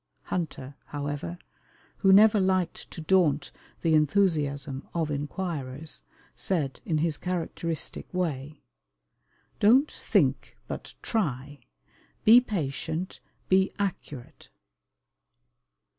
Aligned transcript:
Hunter, 0.23 0.73
however, 0.85 1.37
who 1.97 2.11
never 2.11 2.39
liked 2.39 2.89
to 2.89 3.01
daunt 3.01 3.51
the 3.83 3.93
enthusiasm 3.93 4.87
of 4.95 5.11
inquirers, 5.11 6.01
said, 6.35 6.81
in 6.85 6.97
his 6.97 7.19
characteristic 7.19 8.11
way: 8.11 8.63
"Don't 9.59 9.91
think, 9.91 10.57
but 10.67 10.95
try; 11.03 11.59
be 12.25 12.41
patient, 12.41 13.19
be 13.47 13.71
accurate." 13.77 14.49